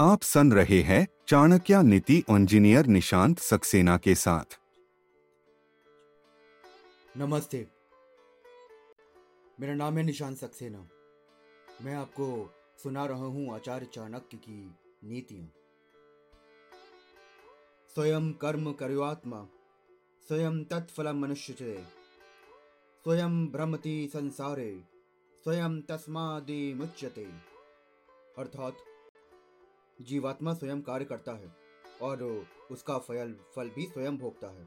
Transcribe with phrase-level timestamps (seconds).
[0.00, 4.58] आप सुन रहे हैं चाणक्य नीति इंजीनियर निशांत सक्सेना के साथ।
[7.16, 7.66] नमस्ते।
[9.60, 10.88] मेरा नाम है निशांत सक्सेना।
[11.82, 14.74] मैं आपको सुना रहा हूँ आचार्य चाणक्य की
[15.04, 15.46] नीतियाँ।
[17.94, 19.46] स्वयं कर्म कर्यात्मा
[20.28, 21.54] स्वयं तत्फल मनुष्य
[23.04, 24.82] स्वयं भ्रमति संसारे,
[25.44, 27.26] स्वयं तस्मादि मुच्यते।
[28.38, 28.76] अर्थात
[30.00, 31.54] जीवात्मा स्वयं कार्य करता है
[32.02, 32.22] और
[32.70, 34.66] उसका फल फल भी स्वयं भोगता है।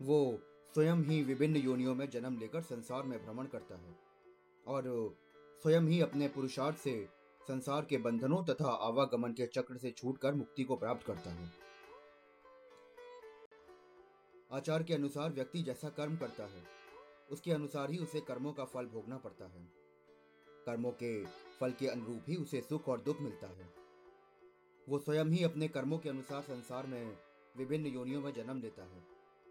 [0.00, 0.40] वो
[0.74, 3.94] स्वयं ही विभिन्न योनियों में जन्म लेकर संसार में भ्रमण करता है
[4.66, 4.84] और
[5.62, 7.08] स्वयं ही अपने पुरुषार्थ से
[7.40, 11.50] संसार के बंधनों तथा आवागमन के चक्र से छूटकर मुक्ति को प्राप्त करता है।
[14.52, 16.62] आचार के अनुसार व्यक्ति जैसा कर्म करता है,
[17.30, 19.66] उसके अनुसार ही उसे कर्मों का फल भोगना पड़ता है।
[20.66, 21.24] कर्मों के
[21.60, 23.68] फल के अनुरूप ही उसे सुख और दुख मिलता है।
[24.88, 27.16] वो स्वयं ही अपने कर्मों के अनुसार संसार में
[27.56, 29.02] विभिन्न योनियों में जन्म लेता है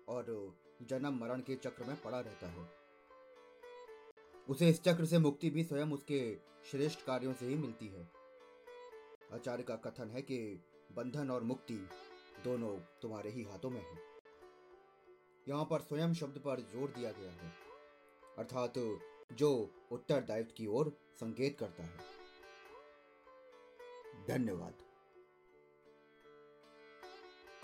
[0.08, 2.66] और जन्म मरण के चक्र में पड़ा रहता है।
[4.50, 6.38] उसे इस चक्र से मुक्ति भी स्वयं उसके
[6.72, 8.08] श्रेष्ठ कार्यों से ही मिलती है।
[9.34, 10.40] आचार्य का कथन है कि
[10.96, 11.80] बंधन और मुक्ति
[12.44, 13.98] दोनों तुम्हारे ही हाथों में है।
[15.48, 17.54] यहाँ पर स्वयं शब्द पर ज़ोर दिया गया है।
[18.38, 18.74] अर्थात
[19.34, 19.52] जो
[19.92, 21.98] उत्तरदायित्व की ओर संकेत करता है।
[24.28, 24.87] धन्यवाद।